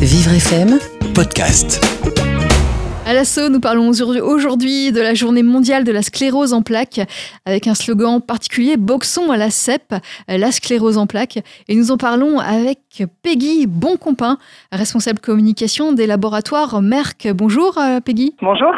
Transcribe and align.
Vivre 0.00 0.38
FM 0.40 0.78
Podcast. 1.12 1.99
À 3.10 3.12
l'assaut, 3.12 3.48
nous 3.50 3.58
parlons 3.58 3.88
aujourd'hui 3.88 4.92
de 4.92 5.00
la 5.00 5.14
journée 5.14 5.42
mondiale 5.42 5.82
de 5.82 5.90
la 5.90 6.00
sclérose 6.00 6.52
en 6.52 6.62
plaques 6.62 7.00
avec 7.44 7.66
un 7.66 7.74
slogan 7.74 8.20
particulier 8.20 8.76
Boxons 8.76 9.32
à 9.32 9.36
la 9.36 9.50
CEP, 9.50 9.96
la 10.28 10.52
sclérose 10.52 10.96
en 10.96 11.08
plaques. 11.08 11.38
Et 11.68 11.74
nous 11.74 11.90
en 11.90 11.96
parlons 11.96 12.38
avec 12.38 12.78
Peggy 13.24 13.66
Boncompin, 13.66 14.36
responsable 14.70 15.18
communication 15.18 15.92
des 15.92 16.06
laboratoires 16.06 16.80
Merck. 16.82 17.26
Bonjour 17.34 17.78
euh, 17.78 17.98
Peggy. 17.98 18.36
Bonjour. 18.42 18.72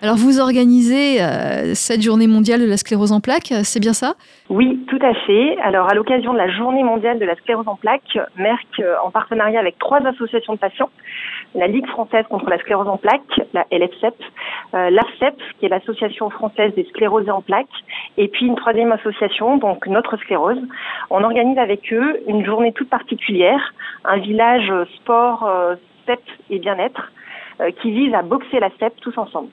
Alors 0.00 0.14
vous 0.14 0.38
organisez 0.38 1.20
euh, 1.20 1.74
cette 1.74 2.02
journée 2.02 2.28
mondiale 2.28 2.60
de 2.60 2.66
la 2.66 2.76
sclérose 2.76 3.10
en 3.10 3.20
plaques, 3.20 3.52
c'est 3.64 3.80
bien 3.80 3.94
ça? 3.94 4.14
Oui, 4.48 4.84
tout 4.88 4.98
à 5.02 5.14
fait. 5.26 5.58
Alors 5.58 5.90
à 5.90 5.94
l'occasion 5.94 6.32
de 6.32 6.38
la 6.38 6.50
journée 6.50 6.84
mondiale 6.84 7.18
de 7.18 7.24
la 7.24 7.34
sclérose 7.34 7.66
en 7.66 7.74
plaques, 7.74 8.16
Merck, 8.36 8.78
euh, 8.78 8.94
en 9.04 9.10
partenariat 9.10 9.58
avec 9.58 9.76
trois 9.78 10.06
associations 10.06 10.54
de 10.54 10.58
patients, 10.58 10.90
la 11.54 11.66
Ligue 11.66 11.86
française 11.88 12.24
contre 12.30 12.48
la 12.48 12.58
sclérose 12.58 12.88
en 12.88 12.96
plaques, 12.96 13.40
la 13.52 13.64
LFCEP, 13.78 14.14
euh, 14.74 14.90
l'ARCEP, 14.90 15.36
qui 15.58 15.66
est 15.66 15.68
l'association 15.68 16.30
française 16.30 16.74
des 16.74 16.84
sclérosés 16.84 17.30
en 17.30 17.42
plaques, 17.42 17.66
et 18.16 18.28
puis 18.28 18.46
une 18.46 18.56
troisième 18.56 18.92
association, 18.92 19.56
donc 19.56 19.86
Notre 19.86 20.16
Sclérose. 20.18 20.60
On 21.10 21.24
organise 21.24 21.58
avec 21.58 21.92
eux 21.92 22.20
une 22.26 22.44
journée 22.44 22.72
toute 22.72 22.90
particulière, 22.90 23.74
un 24.04 24.18
village 24.18 24.72
sport, 24.96 25.44
euh, 25.44 25.74
CEP 26.06 26.20
et 26.50 26.58
bien-être, 26.58 27.12
euh, 27.60 27.70
qui 27.80 27.90
vise 27.90 28.14
à 28.14 28.22
boxer 28.22 28.60
la 28.60 28.70
CEP 28.78 28.94
tous 29.00 29.16
ensemble. 29.18 29.48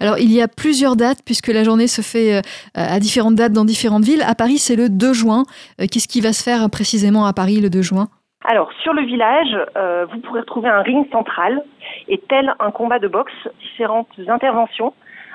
Alors, 0.00 0.18
il 0.18 0.32
y 0.32 0.42
a 0.42 0.48
plusieurs 0.48 0.96
dates, 0.96 1.22
puisque 1.24 1.48
la 1.48 1.62
journée 1.62 1.86
se 1.86 2.02
fait 2.02 2.42
à 2.74 2.98
différentes 2.98 3.36
dates 3.36 3.52
dans 3.52 3.64
différentes 3.64 4.02
villes. 4.02 4.24
À 4.26 4.34
Paris, 4.34 4.58
c'est 4.58 4.74
le 4.74 4.88
2 4.88 5.12
juin. 5.12 5.44
Qu'est-ce 5.78 6.08
qui 6.08 6.20
va 6.20 6.32
se 6.32 6.42
faire 6.42 6.68
précisément 6.68 7.26
à 7.26 7.32
Paris 7.32 7.60
le 7.60 7.70
2 7.70 7.82
juin? 7.82 8.08
Alors, 8.44 8.70
sur 8.82 8.92
le 8.92 9.02
village, 9.02 9.56
euh, 9.76 10.06
vous 10.10 10.20
pourrez 10.20 10.40
retrouver 10.40 10.68
un 10.68 10.82
ring 10.82 11.06
central 11.10 11.62
et 12.08 12.18
tel 12.18 12.54
un 12.58 12.70
combat 12.70 12.98
de 12.98 13.08
boxe, 13.08 13.48
différentes 13.60 14.08
interventions 14.28 14.92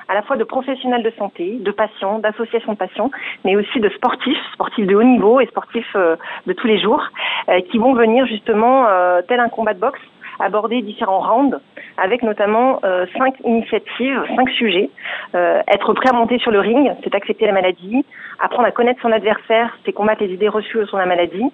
à 0.08 0.14
la 0.14 0.22
fois 0.22 0.36
de 0.36 0.44
professionnels 0.44 1.02
de 1.02 1.12
santé, 1.18 1.58
de 1.60 1.70
patients, 1.70 2.18
d'associations 2.18 2.72
de 2.72 2.78
patients, 2.78 3.10
mais 3.44 3.56
aussi 3.56 3.80
de 3.80 3.88
sportifs, 3.90 4.38
sportifs 4.52 4.86
de 4.86 4.94
haut 4.94 5.02
niveau 5.02 5.40
et 5.40 5.46
sportifs 5.46 5.96
euh, 5.96 6.16
de 6.46 6.52
tous 6.52 6.66
les 6.66 6.80
jours, 6.80 7.02
euh, 7.48 7.60
qui 7.70 7.78
vont 7.78 7.94
venir 7.94 8.26
justement, 8.26 8.86
euh, 8.88 9.22
tel 9.26 9.40
un 9.40 9.48
combat 9.48 9.74
de 9.74 9.80
boxe, 9.80 10.00
aborder 10.40 10.82
différents 10.82 11.20
rounds, 11.20 11.60
avec 11.96 12.24
notamment 12.24 12.80
cinq 13.16 13.36
initiatives, 13.44 14.20
cinq 14.34 14.50
sujets. 14.50 14.90
Être 15.32 15.94
prêt 15.94 16.08
à 16.08 16.12
monter 16.12 16.40
sur 16.40 16.50
le 16.50 16.58
ring, 16.58 16.90
c'est 17.04 17.14
accepter 17.14 17.46
la 17.46 17.52
maladie. 17.52 18.04
Apprendre 18.40 18.66
à 18.66 18.72
connaître 18.72 19.00
son 19.00 19.12
adversaire, 19.12 19.78
c'est 19.84 19.92
combattre 19.92 20.24
les 20.24 20.34
idées 20.34 20.48
reçues 20.48 20.84
sur 20.86 20.96
la 20.98 21.06
maladie. 21.06 21.44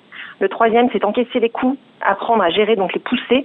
Le 0.41 0.49
troisième, 0.49 0.89
c'est 0.93 1.05
encaisser 1.05 1.41
les 1.41 1.51
coups, 1.51 1.77
apprendre 2.01 2.43
à 2.43 2.49
gérer 2.49 2.75
donc 2.75 2.95
les 2.95 3.01
poussées. 3.01 3.45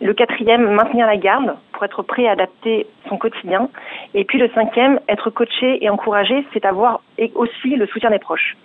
Le 0.00 0.12
quatrième, 0.12 0.70
maintenir 0.72 1.06
la 1.06 1.16
garde 1.16 1.56
pour 1.72 1.84
être 1.84 2.02
prêt 2.02 2.26
à 2.26 2.32
adapter 2.32 2.86
son 3.08 3.16
quotidien. 3.16 3.68
Et 4.14 4.24
puis 4.24 4.38
le 4.38 4.50
cinquième, 4.54 5.00
être 5.08 5.30
coaché 5.30 5.82
et 5.82 5.88
encouragé, 5.88 6.46
c'est 6.52 6.64
avoir 6.64 7.00
aussi 7.34 7.76
le 7.76 7.86
soutien 7.86 8.10
des 8.10 8.18
proches. 8.18 8.56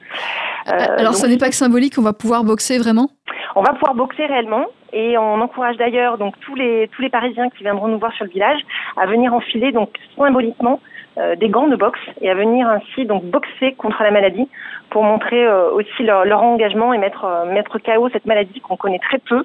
Euh, 0.67 0.71
Alors, 0.97 1.11
donc, 1.11 1.15
ce 1.15 1.27
n'est 1.27 1.37
pas 1.37 1.49
que 1.49 1.55
symbolique, 1.55 1.95
on 1.97 2.01
va 2.01 2.13
pouvoir 2.13 2.43
boxer 2.43 2.77
vraiment? 2.77 3.09
On 3.55 3.61
va 3.61 3.73
pouvoir 3.73 3.95
boxer 3.95 4.25
réellement 4.25 4.65
et 4.93 5.17
on 5.17 5.41
encourage 5.41 5.77
d'ailleurs 5.77 6.17
donc 6.17 6.37
tous 6.41 6.55
les 6.55 6.89
tous 6.93 7.01
les 7.01 7.09
Parisiens 7.09 7.49
qui 7.49 7.63
viendront 7.63 7.87
nous 7.87 7.99
voir 7.99 8.13
sur 8.13 8.25
le 8.25 8.31
village 8.31 8.59
à 8.97 9.05
venir 9.05 9.33
enfiler 9.33 9.71
donc 9.71 9.89
symboliquement 10.17 10.79
euh, 10.79 10.90
des 11.17 11.49
gants 11.49 11.67
de 11.67 11.75
boxe 11.75 11.99
et 12.21 12.29
à 12.29 12.35
venir 12.35 12.67
ainsi 12.69 13.05
donc 13.05 13.23
boxer 13.25 13.73
contre 13.73 14.01
la 14.01 14.11
maladie 14.11 14.47
pour 14.91 15.03
montrer 15.03 15.43
euh, 15.43 15.71
aussi 15.71 16.03
leur, 16.03 16.25
leur 16.25 16.43
engagement 16.43 16.93
et 16.93 16.97
mettre 16.97 17.25
euh, 17.25 17.45
mettre 17.51 17.79
KO 17.79 18.09
cette 18.13 18.25
maladie 18.25 18.59
qu'on 18.59 18.75
connaît 18.75 18.99
très 18.99 19.17
peu 19.17 19.43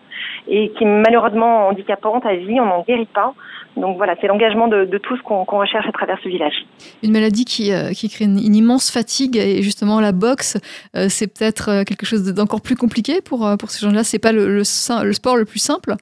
et 0.49 0.71
qui 0.73 0.85
est 0.85 0.87
malheureusement 0.87 1.69
handicapante 1.69 2.27
à 2.27 2.35
vie, 2.35 2.61
on 2.61 2.67
n'en 2.67 2.83
guérit 2.83 3.07
pas. 3.07 3.33
Donc 3.77 3.97
voilà, 3.97 4.15
c'est 4.21 4.27
l'engagement 4.27 4.69
de, 4.69 4.85
de 4.85 4.99
tous 4.99 5.21
qu'on 5.23 5.45
recherche 5.45 5.87
à 5.87 5.93
travers 5.93 6.19
ce 6.23 6.29
village. 6.29 6.67
Une 7.03 7.13
maladie 7.13 7.45
qui, 7.45 7.73
euh, 7.73 7.91
qui 7.91 8.09
crée 8.09 8.25
une, 8.25 8.39
une 8.39 8.57
immense 8.57 8.91
fatigue 8.91 9.37
et 9.37 9.63
justement 9.63 10.01
la 10.01 10.13
boxe, 10.13 10.57
euh, 10.97 11.07
c'est 11.09 11.33
peut-être 11.33 11.71
euh, 11.71 11.85
quelque 11.85 12.07
chose 12.07 12.25
d'encore 12.35 12.63
plus 12.63 12.77
compliqué 12.77 13.21
pour, 13.21 13.47
euh, 13.47 13.57
pour 13.57 13.71
ces 13.71 13.87
gens-là. 13.87 14.03
C'est 14.03 14.19
pas 14.19 14.33
le, 14.33 14.49
le, 14.49 14.65
sport 14.65 15.37
le 15.37 15.45
plus 15.45 15.59
simple? 15.59 15.95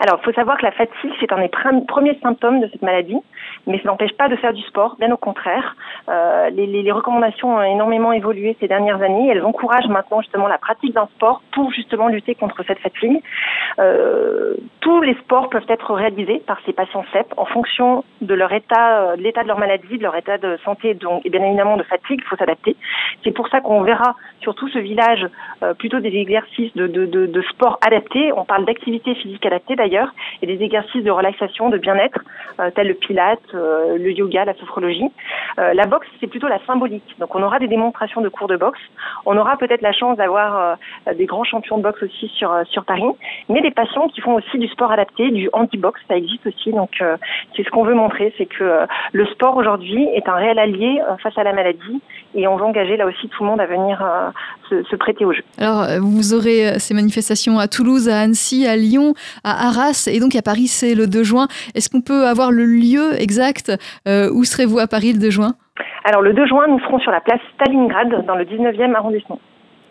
Alors, 0.00 0.18
il 0.20 0.24
faut 0.24 0.32
savoir 0.32 0.58
que 0.58 0.64
la 0.64 0.72
fatigue, 0.72 1.12
c'est 1.20 1.32
un 1.32 1.40
des 1.40 1.50
premiers 1.86 2.18
symptômes 2.22 2.60
de 2.60 2.68
cette 2.70 2.82
maladie, 2.82 3.16
mais 3.66 3.78
ça 3.78 3.88
n'empêche 3.88 4.12
pas 4.16 4.28
de 4.28 4.36
faire 4.36 4.52
du 4.52 4.62
sport, 4.62 4.96
bien 4.98 5.10
au 5.12 5.16
contraire. 5.16 5.76
Euh, 6.08 6.50
les, 6.50 6.66
les- 6.66 6.82
les 6.82 6.92
recommandations 6.92 7.56
ont 7.56 7.62
énormément 7.62 8.12
évolué 8.12 8.56
ces 8.60 8.68
dernières 8.68 9.02
années. 9.02 9.28
Elles 9.30 9.44
encouragent 9.44 9.88
maintenant 9.88 10.20
justement 10.20 10.46
la 10.48 10.58
pratique 10.58 10.94
d'un 10.94 11.06
sport 11.16 11.42
pour 11.52 11.70
justement 11.72 12.08
lutter 12.08 12.34
contre 12.34 12.62
cette 12.66 12.78
fatigue. 12.78 13.20
Euh, 13.78 14.54
tous 14.80 15.00
les 15.02 15.14
sports 15.14 15.48
peuvent 15.50 15.66
être 15.68 15.92
réalisés 15.94 16.42
par 16.46 16.58
ces 16.64 16.72
patients 16.72 17.04
CEP 17.12 17.26
en 17.36 17.44
fonction 17.44 18.04
de 18.20 18.34
leur 18.34 18.52
état, 18.52 19.00
euh, 19.00 19.16
de 19.16 19.22
l'état 19.22 19.42
de 19.42 19.48
leur 19.48 19.58
maladie, 19.58 19.98
de 19.98 20.02
leur 20.02 20.16
état 20.16 20.38
de 20.38 20.56
santé, 20.64 20.94
donc 20.94 21.24
et 21.26 21.30
bien 21.30 21.42
évidemment 21.44 21.76
de 21.76 21.82
fatigue. 21.82 22.20
Il 22.22 22.28
faut 22.28 22.36
s'adapter. 22.36 22.76
C'est 23.24 23.32
pour 23.32 23.48
ça 23.48 23.60
qu'on 23.60 23.82
verra 23.82 24.14
sur 24.40 24.54
tout 24.54 24.68
ce 24.68 24.78
village 24.78 25.26
euh, 25.62 25.74
plutôt 25.74 26.00
des 26.00 26.14
exercices 26.16 26.72
de, 26.76 26.86
de, 26.86 27.06
de, 27.06 27.26
de 27.26 27.42
sport 27.42 27.78
adaptés. 27.86 28.32
On 28.36 28.44
parle 28.44 28.64
d'activité 28.64 29.14
physique 29.16 29.44
adaptée 29.44 29.76
d'ailleurs, 29.76 30.12
et 30.42 30.46
des 30.46 30.62
exercices 30.64 31.02
de 31.04 31.10
relaxation, 31.10 31.68
de 31.68 31.78
bien-être, 31.78 32.20
euh, 32.60 32.70
tels 32.70 32.86
le 32.88 32.94
pilate, 32.94 33.40
euh, 33.56 33.98
le 33.98 34.12
yoga, 34.12 34.44
la 34.44 34.54
sophrologie. 34.54 35.10
Euh, 35.58 35.74
la 35.74 35.86
boxe, 35.86 36.06
c'est 36.20 36.26
plutôt 36.26 36.48
la 36.48 36.58
symbolique. 36.66 37.16
Donc 37.18 37.34
on 37.34 37.42
aura 37.42 37.58
des 37.58 37.68
démonstrations 37.68 38.20
de 38.20 38.28
cours 38.28 38.48
de 38.48 38.56
boxe. 38.56 38.80
On 39.24 39.36
aura 39.36 39.56
peut-être 39.56 39.82
la 39.82 39.92
chance 39.92 40.16
d'avoir 40.16 40.78
euh, 41.06 41.14
des 41.14 41.26
grands 41.26 41.44
champions 41.44 41.78
de 41.78 41.82
boxe 41.82 42.02
aussi 42.02 42.28
sur, 42.36 42.54
sur 42.70 42.84
Paris, 42.84 43.02
mais 43.48 43.60
des 43.60 43.70
patients 43.70 44.08
qui 44.08 44.20
font 44.20 44.34
aussi 44.34 44.58
du 44.58 44.68
sport 44.68 44.92
adapté, 44.92 45.30
du 45.30 45.48
anti-box, 45.52 46.00
ça 46.08 46.16
existe 46.16 46.46
aussi. 46.46 46.72
Donc 46.72 46.90
c'est 47.56 47.64
ce 47.64 47.70
qu'on 47.70 47.84
veut 47.84 47.94
montrer, 47.94 48.34
c'est 48.38 48.46
que 48.46 48.86
le 49.12 49.26
sport 49.26 49.56
aujourd'hui 49.56 50.06
est 50.14 50.28
un 50.28 50.34
réel 50.34 50.58
allié 50.58 51.00
face 51.22 51.36
à 51.38 51.44
la 51.44 51.52
maladie, 51.52 52.00
et 52.34 52.46
on 52.46 52.56
veut 52.56 52.64
engager 52.64 52.96
là 52.96 53.06
aussi 53.06 53.28
tout 53.28 53.42
le 53.42 53.50
monde 53.50 53.60
à 53.60 53.66
venir 53.66 54.04
se, 54.68 54.96
prêter 54.96 55.24
au 55.24 55.32
jeu. 55.32 55.42
Alors, 55.58 55.86
vous 56.00 56.34
aurez 56.34 56.78
ces 56.78 56.94
manifestations 56.94 57.58
à 57.58 57.68
Toulouse, 57.68 58.08
à 58.08 58.20
Annecy, 58.20 58.66
à 58.66 58.76
Lyon, 58.76 59.14
à 59.44 59.68
Arras 59.68 60.08
et 60.12 60.20
donc 60.20 60.34
à 60.34 60.42
Paris, 60.42 60.66
c'est 60.66 60.94
le 60.94 61.06
2 61.06 61.22
juin. 61.22 61.48
Est-ce 61.74 61.88
qu'on 61.90 62.00
peut 62.00 62.26
avoir 62.26 62.50
le 62.50 62.64
lieu 62.64 63.20
exact 63.20 63.45
euh, 64.08 64.30
Où 64.32 64.44
serez-vous 64.44 64.78
à 64.78 64.86
Paris 64.86 65.12
le 65.12 65.18
2 65.18 65.30
juin? 65.30 65.54
Alors 66.04 66.22
le 66.22 66.32
2 66.32 66.46
juin, 66.46 66.66
nous 66.68 66.78
serons 66.80 66.98
sur 67.00 67.10
la 67.10 67.20
place 67.20 67.40
Stalingrad 67.54 68.26
dans 68.26 68.36
le 68.36 68.44
19e 68.44 68.94
arrondissement. 68.94 69.40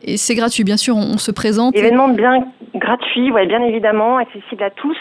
Et 0.03 0.17
c'est 0.17 0.35
gratuit, 0.35 0.63
bien 0.63 0.77
sûr, 0.77 0.95
on, 0.95 1.17
se 1.17 1.31
présente. 1.31 1.75
Événement 1.75 2.09
bien 2.09 2.45
gratuit, 2.75 3.31
ouais, 3.31 3.47
bien 3.47 3.61
évidemment, 3.63 4.17
accessible 4.17 4.63
à 4.63 4.69
tous. 4.69 4.97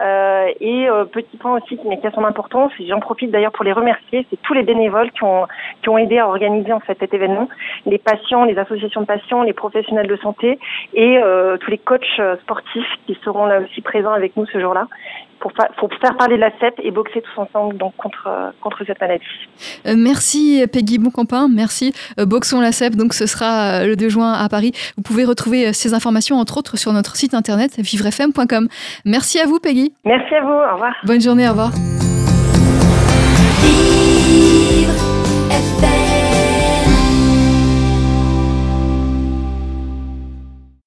Euh, 0.00 0.46
et 0.60 0.88
euh, 0.88 1.04
petit 1.06 1.36
point 1.38 1.56
aussi 1.56 1.76
qui, 1.76 1.82
qui 1.82 2.06
a 2.06 2.12
son 2.12 2.24
importance, 2.24 2.70
et 2.78 2.86
j'en 2.86 3.00
profite 3.00 3.32
d'ailleurs 3.32 3.50
pour 3.50 3.64
les 3.64 3.72
remercier, 3.72 4.24
c'est 4.30 4.40
tous 4.42 4.54
les 4.54 4.62
bénévoles 4.62 5.10
qui 5.10 5.24
ont, 5.24 5.46
qui 5.82 5.88
ont 5.88 5.98
aidé 5.98 6.18
à 6.18 6.28
organiser 6.28 6.72
en 6.72 6.78
fait 6.78 6.96
cet 7.00 7.12
événement, 7.14 7.48
les 7.84 7.98
patients, 7.98 8.44
les 8.44 8.56
associations 8.58 9.00
de 9.00 9.06
patients, 9.06 9.42
les 9.42 9.52
professionnels 9.52 10.06
de 10.06 10.16
santé 10.16 10.60
et 10.94 11.18
euh, 11.18 11.56
tous 11.56 11.72
les 11.72 11.78
coachs 11.78 12.20
sportifs 12.42 12.92
qui 13.06 13.18
seront 13.24 13.46
là 13.46 13.60
aussi 13.60 13.80
présents 13.80 14.12
avec 14.12 14.36
nous 14.36 14.46
ce 14.46 14.60
jour-là 14.60 14.86
pour, 15.40 15.52
fa- 15.52 15.68
pour 15.78 15.88
faire 16.00 16.16
parler 16.16 16.36
de 16.36 16.40
la 16.40 16.50
CEP 16.60 16.74
et 16.82 16.90
boxer 16.90 17.22
tous 17.22 17.40
ensemble 17.40 17.76
donc 17.76 17.94
contre, 17.96 18.26
euh, 18.26 18.50
contre 18.60 18.84
cette 18.86 19.00
maladie. 19.00 19.24
Euh, 19.86 19.94
merci 19.96 20.64
Peggy 20.72 20.98
Boncampin, 20.98 21.48
merci. 21.48 21.92
Euh, 22.18 22.26
Boxons 22.26 22.60
la 22.60 22.72
CEP, 22.72 22.96
donc 22.96 23.14
ce 23.14 23.26
sera 23.26 23.80
euh, 23.82 23.86
le 23.86 23.96
2 23.96 24.08
juin 24.08 24.32
à 24.32 24.48
Paris. 24.48 24.72
Vous 24.96 25.02
pouvez 25.02 25.24
retrouver 25.24 25.72
ces 25.72 25.94
informations 25.94 26.36
entre 26.36 26.56
autres 26.58 26.76
sur 26.76 26.92
notre 26.92 27.16
site 27.16 27.34
internet 27.34 27.76
vivrefm.com. 27.78 28.68
Merci 29.04 29.38
à 29.40 29.46
vous 29.46 29.58
Peggy. 29.58 29.92
Merci 30.04 30.34
à 30.34 30.40
vous, 30.42 30.48
au 30.52 30.72
revoir. 30.74 30.94
Bonne 31.04 31.20
journée, 31.20 31.46
au 31.46 31.50
revoir. 31.50 32.07